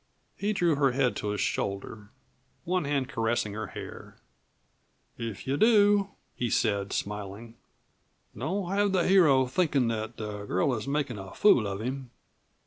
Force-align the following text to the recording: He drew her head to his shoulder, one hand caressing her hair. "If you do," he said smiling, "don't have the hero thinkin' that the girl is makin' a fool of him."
He 0.35 0.51
drew 0.51 0.77
her 0.77 0.93
head 0.93 1.15
to 1.17 1.27
his 1.27 1.41
shoulder, 1.41 2.09
one 2.63 2.85
hand 2.85 3.07
caressing 3.07 3.53
her 3.53 3.67
hair. 3.67 4.17
"If 5.15 5.45
you 5.45 5.57
do," 5.57 6.09
he 6.35 6.49
said 6.49 6.91
smiling, 6.91 7.53
"don't 8.35 8.67
have 8.71 8.93
the 8.93 9.03
hero 9.07 9.45
thinkin' 9.45 9.89
that 9.89 10.17
the 10.17 10.45
girl 10.45 10.73
is 10.73 10.87
makin' 10.87 11.19
a 11.19 11.35
fool 11.35 11.67
of 11.67 11.81
him." 11.81 12.09